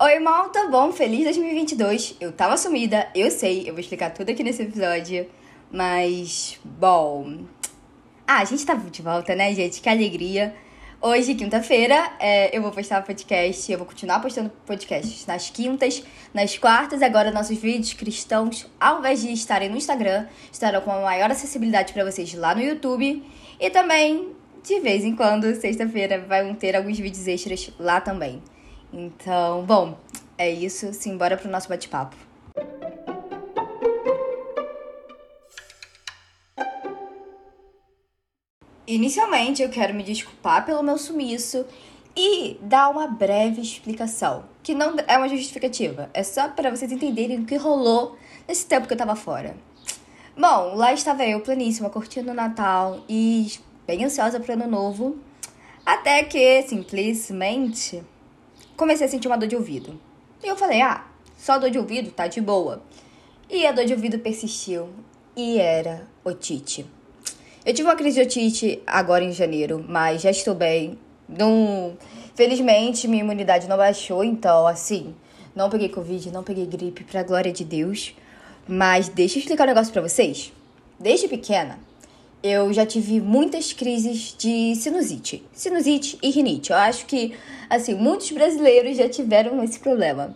[0.00, 2.14] Oi, malta, bom, feliz 2022.
[2.20, 5.26] Eu tava sumida, eu sei, eu vou explicar tudo aqui nesse episódio,
[5.72, 7.38] mas, bom.
[8.24, 9.80] Ah, a gente tá de volta, né, gente?
[9.80, 10.54] Que alegria.
[11.00, 16.56] Hoje, quinta-feira, é, eu vou postar podcast, eu vou continuar postando podcasts nas quintas, nas
[16.56, 21.92] quartas, agora nossos vídeos cristãos, ao invés de estarem no Instagram, estarão com maior acessibilidade
[21.92, 23.20] para vocês lá no YouTube.
[23.58, 24.28] E também,
[24.62, 28.40] de vez em quando, sexta-feira, vão ter alguns vídeos extras lá também.
[28.92, 29.98] Então, bom,
[30.36, 32.16] é isso, simbora pro nosso bate-papo.
[38.86, 41.66] Inicialmente, eu quero me desculpar pelo meu sumiço
[42.16, 47.40] e dar uma breve explicação, que não é uma justificativa, é só para vocês entenderem
[47.40, 48.16] o que rolou
[48.48, 49.54] nesse tempo que eu tava fora.
[50.34, 53.52] Bom, lá estava eu, planíssima, curtindo o Natal e
[53.86, 55.18] bem ansiosa pro ano novo,
[55.84, 58.02] até que, simplesmente,
[58.78, 60.00] comecei a sentir uma dor de ouvido.
[60.42, 61.04] E eu falei, ah,
[61.36, 62.80] só dor de ouvido, tá de boa.
[63.50, 64.88] E a dor de ouvido persistiu,
[65.36, 66.86] e era otite.
[67.66, 70.96] Eu tive uma crise de otite agora em janeiro, mas já estou bem.
[71.28, 71.98] Não...
[72.34, 75.12] Felizmente, minha imunidade não baixou, então, assim,
[75.56, 78.14] não peguei Covid, não peguei gripe, pra glória de Deus.
[78.66, 80.52] Mas deixa eu explicar um negócio pra vocês.
[81.00, 81.80] Desde pequena,
[82.42, 85.44] eu já tive muitas crises de sinusite.
[85.52, 86.70] Sinusite e rinite.
[86.70, 87.34] Eu acho que,
[87.68, 90.34] assim, muitos brasileiros já tiveram esse problema.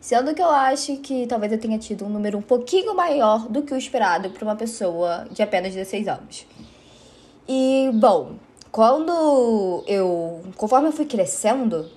[0.00, 3.62] Sendo que eu acho que talvez eu tenha tido um número um pouquinho maior do
[3.62, 6.46] que o esperado para uma pessoa de apenas 16 anos.
[7.46, 8.36] E, bom,
[8.70, 10.42] quando eu.
[10.56, 11.90] Conforme eu fui crescendo,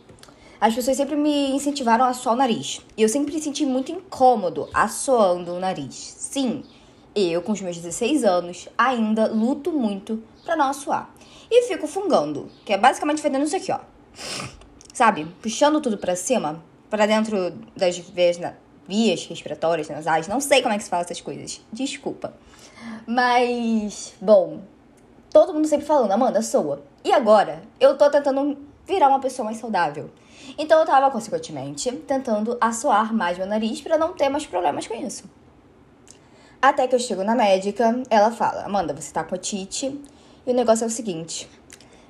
[0.60, 2.82] as pessoas sempre me incentivaram a assoar o nariz.
[2.98, 5.94] E eu sempre senti muito incômodo assoando o nariz.
[5.94, 6.64] Sim,
[7.16, 11.10] eu, com os meus 16 anos, ainda luto muito pra não assoar.
[11.50, 13.80] E fico fungando, que é basicamente fazendo isso aqui, ó.
[14.94, 15.26] Sabe?
[15.42, 18.40] Puxando tudo pra cima, para dentro das veias,
[18.88, 20.28] vias respiratórias, nasais.
[20.28, 21.62] Não sei como é que se fala essas coisas.
[21.72, 22.34] Desculpa.
[23.06, 24.62] Mas, bom,
[25.32, 26.84] todo mundo sempre falando, Amanda, soa.
[27.04, 30.10] E agora, eu tô tentando virar uma pessoa mais saudável.
[30.58, 34.94] Então eu tava, consequentemente, tentando assoar mais meu nariz para não ter mais problemas com
[34.94, 35.24] isso.
[36.64, 40.00] Até que eu chego na médica, ela fala: Amanda, você tá com otite.
[40.48, 41.46] E o negócio é o seguinte: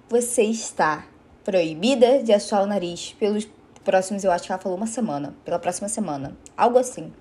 [0.08, 1.08] você está
[1.44, 3.48] proibida de assoar o nariz pelos
[3.84, 7.12] próximos, eu acho que ela falou uma semana, pela próxima semana, algo assim.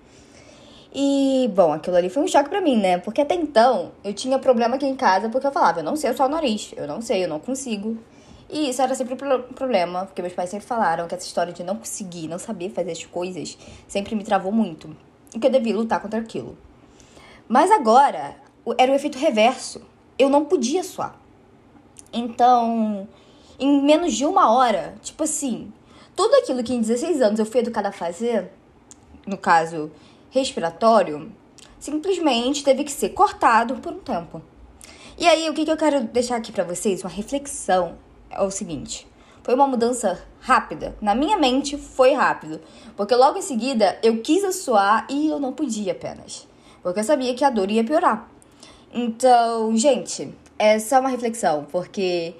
[0.95, 2.99] E, bom, aquilo ali foi um choque pra mim, né?
[2.99, 6.11] Porque até então eu tinha problema aqui em casa porque eu falava, eu não sei
[6.11, 7.97] assoar o nariz, eu não sei, eu não consigo.
[8.51, 11.65] E isso era sempre um problema, porque meus pais sempre falaram que essa história de
[11.65, 13.57] não conseguir, não saber fazer as coisas,
[13.89, 14.95] sempre me travou muito.
[15.35, 16.59] E que eu devia lutar contra aquilo.
[17.49, 18.37] Mas agora
[18.79, 19.83] era o efeito reverso.
[20.19, 21.17] Eu não podia suar.
[22.13, 23.09] Então,
[23.59, 25.73] em menos de uma hora, tipo assim,
[26.15, 28.51] tudo aquilo que em 16 anos eu fui educada a fazer,
[29.27, 29.91] no caso,
[30.31, 31.33] respiratório,
[31.79, 34.43] simplesmente teve que ser cortado por um tempo.
[35.19, 37.97] E aí, o que, que eu quero deixar aqui para vocês, uma reflexão,
[38.31, 39.07] é o seguinte.
[39.43, 40.97] Foi uma mudança rápida.
[41.01, 42.61] Na minha mente, foi rápido.
[42.97, 46.47] Porque logo em seguida, eu quis assoar e eu não podia apenas.
[46.83, 48.29] Porque eu sabia que a dor ia piorar.
[48.93, 51.67] Então, gente, é uma reflexão.
[51.71, 52.35] Porque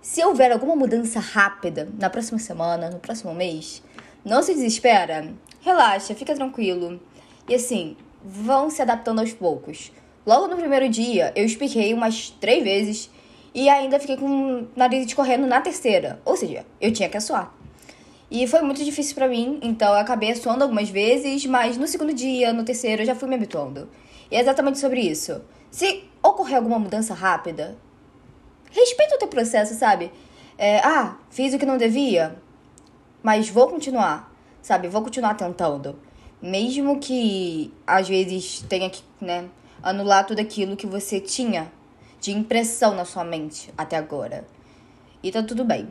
[0.00, 3.82] se houver alguma mudança rápida na próxima semana, no próximo mês,
[4.24, 5.32] não se desespera.
[5.60, 7.00] Relaxa, fica tranquilo.
[7.48, 9.90] E assim, vão se adaptando aos poucos.
[10.26, 13.10] Logo no primeiro dia, eu espirrei umas três vezes
[13.54, 16.20] e ainda fiquei com o nariz escorrendo na terceira.
[16.24, 17.57] Ou seja, eu tinha que assoar.
[18.30, 22.12] E foi muito difícil para mim, então eu acabei assoando algumas vezes, mas no segundo
[22.12, 23.88] dia, no terceiro, eu já fui me habituando.
[24.30, 25.40] E é exatamente sobre isso.
[25.70, 27.76] Se ocorrer alguma mudança rápida,
[28.70, 30.12] respeita o teu processo, sabe?
[30.58, 32.36] É, ah, fiz o que não devia,
[33.22, 34.88] mas vou continuar, sabe?
[34.88, 35.98] Vou continuar tentando.
[36.42, 39.48] Mesmo que às vezes tenha que, né,
[39.82, 41.72] anular tudo aquilo que você tinha
[42.20, 44.46] de impressão na sua mente até agora.
[45.22, 45.88] E tá tudo bem.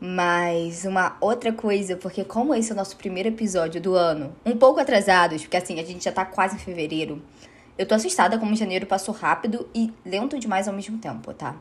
[0.00, 4.56] Mas uma outra coisa, porque como esse é o nosso primeiro episódio do ano, um
[4.56, 7.20] pouco atrasados, porque assim, a gente já tá quase em fevereiro,
[7.76, 11.56] eu tô assustada como janeiro passou rápido e lento demais ao mesmo tempo, tá?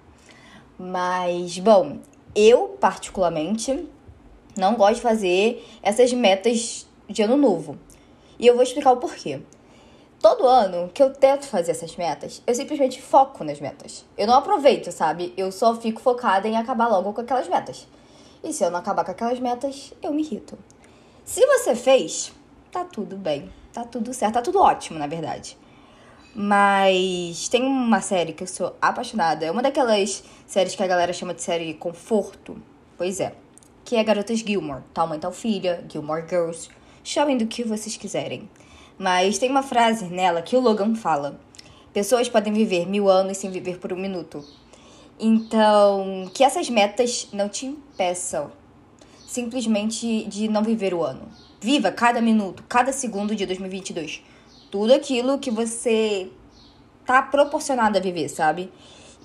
[0.78, 1.98] Mas, bom,
[2.36, 3.88] eu particularmente
[4.56, 7.78] não gosto de fazer essas metas de ano novo.
[8.40, 9.42] E eu vou explicar o porquê.
[10.20, 14.04] Todo ano que eu tento fazer essas metas, eu simplesmente foco nas metas.
[14.18, 15.34] Eu não aproveito, sabe?
[15.38, 17.88] Eu só fico focada em acabar logo com aquelas metas.
[18.44, 20.58] E se eu não acabar com aquelas metas, eu me irrito.
[21.26, 22.32] Se você fez,
[22.72, 23.52] tá tudo bem.
[23.74, 25.58] Tá tudo certo, tá tudo ótimo, na verdade.
[26.34, 29.46] Mas tem uma série que eu sou apaixonada.
[29.46, 32.62] É uma daquelas séries que a galera chama de série conforto.
[32.98, 33.34] Pois é.
[33.86, 36.70] que é Garotas Gilmore, tal mãe, tal filha, Gilmore Girls,
[37.04, 38.50] chamem do que vocês quiserem.
[38.98, 41.40] Mas tem uma frase nela que o Logan fala:
[41.94, 44.44] Pessoas podem viver mil anos sem viver por um minuto.
[45.20, 48.52] Então, que essas metas não te impeçam
[49.26, 51.28] simplesmente de não viver o ano.
[51.60, 54.24] Viva cada minuto, cada segundo de 2022.
[54.70, 56.30] Tudo aquilo que você
[57.06, 58.72] tá proporcionado a viver, sabe?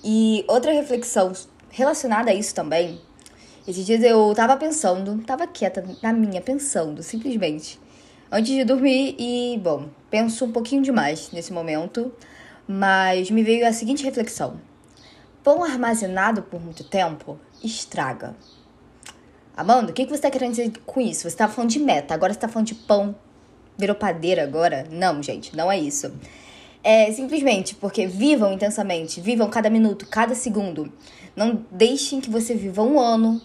[0.03, 1.31] E outra reflexão
[1.69, 2.99] relacionada a isso também.
[3.67, 7.79] Esses dias eu tava pensando, tava quieta na minha, pensando, simplesmente.
[8.31, 12.11] Antes de dormir e, bom, penso um pouquinho demais nesse momento,
[12.67, 14.59] mas me veio a seguinte reflexão.
[15.43, 18.33] Pão armazenado por muito tempo estraga.
[19.55, 21.23] Amanda, o que, você está querendo dizer com isso?
[21.23, 23.13] Você estava falando de meta, agora você está falando de pão.
[23.77, 24.87] Virou padeira agora?
[24.89, 26.11] Não, gente, não é isso.
[26.81, 30.91] É simplesmente porque vivam intensamente, vivam cada minuto, cada segundo.
[31.35, 33.41] Não deixem que você viva um ano,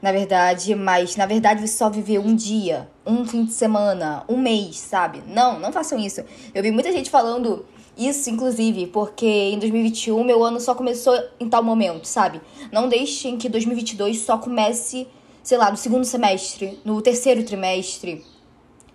[0.00, 4.36] na verdade, mas na verdade você só viveu um dia, um fim de semana, um
[4.36, 5.22] mês, sabe?
[5.26, 6.22] Não, não façam isso.
[6.54, 7.66] Eu vi muita gente falando
[7.96, 12.40] isso, inclusive, porque em 2021 meu ano só começou em tal momento, sabe?
[12.72, 15.06] Não deixem que 2022 só comece
[15.44, 18.24] sei lá, no segundo semestre, no terceiro trimestre,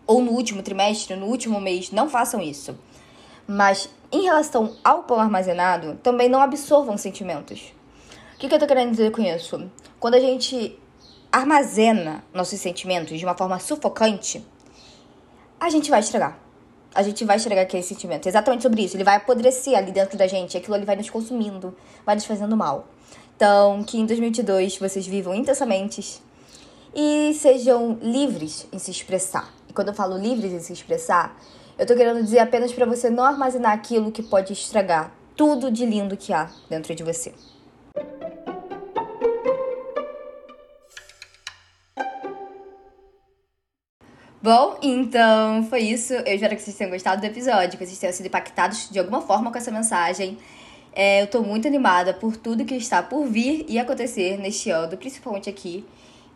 [0.07, 2.75] ou no último trimestre, no último mês, não façam isso.
[3.48, 7.72] Mas em relação ao pão armazenado, também não absorvam sentimentos.
[8.34, 9.69] O que, que eu tô querendo dizer com isso?
[10.00, 10.75] Quando a gente
[11.31, 14.44] armazena nossos sentimentos de uma forma sufocante,
[15.60, 16.40] a gente vai estragar.
[16.94, 18.27] A gente vai estragar aquele sentimento.
[18.27, 18.95] Exatamente sobre isso.
[18.95, 20.57] Ele vai apodrecer ali dentro da gente.
[20.57, 21.75] Aquilo ali vai nos consumindo,
[22.06, 22.88] vai nos fazendo mal.
[23.36, 26.21] Então, que em 2022 vocês vivam intensamente
[26.94, 29.53] e sejam livres em se expressar.
[29.69, 31.39] E quando eu falo livres em se expressar,
[31.77, 35.86] eu tô querendo dizer apenas para você não armazenar aquilo que pode estragar tudo de
[35.86, 37.33] lindo que há dentro de você.
[44.41, 46.13] Bom, então foi isso.
[46.13, 49.21] Eu espero que vocês tenham gostado do episódio, que vocês tenham sido impactados de alguma
[49.21, 50.38] forma com essa mensagem.
[50.94, 54.97] É, eu tô muito animada por tudo que está por vir e acontecer neste ano,
[54.97, 55.86] principalmente aqui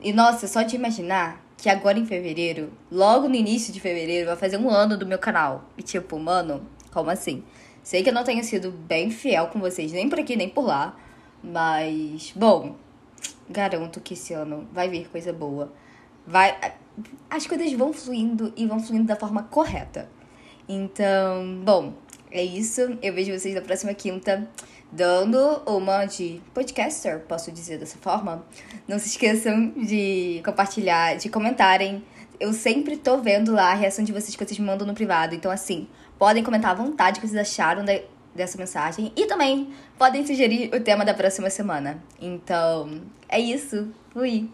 [0.03, 4.35] e nossa, só de imaginar que agora em fevereiro, logo no início de fevereiro, vai
[4.35, 5.63] fazer um ano do meu canal.
[5.77, 7.41] E tipo, mano, como assim?
[7.81, 10.65] Sei que eu não tenho sido bem fiel com vocês, nem por aqui, nem por
[10.65, 10.93] lá.
[11.41, 12.75] Mas, bom,
[13.49, 15.71] garanto que esse ano vai vir coisa boa.
[16.27, 16.53] Vai.
[17.29, 20.09] As coisas vão fluindo e vão fluindo da forma correta.
[20.67, 21.93] Então, bom,
[22.31, 22.97] é isso.
[23.01, 24.47] Eu vejo vocês na próxima quinta
[24.91, 28.45] dando uma de podcaster, posso dizer dessa forma.
[28.87, 32.03] Não se esqueçam de compartilhar, de comentarem.
[32.39, 35.33] Eu sempre tô vendo lá a reação de vocês que vocês me mandam no privado.
[35.33, 35.87] Então, assim,
[36.17, 38.03] podem comentar à vontade o que vocês acharam de,
[38.35, 39.11] dessa mensagem.
[39.15, 42.03] E também podem sugerir o tema da próxima semana.
[42.19, 43.91] Então, é isso.
[44.11, 44.49] Fui!